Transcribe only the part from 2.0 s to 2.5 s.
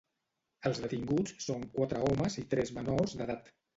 homes i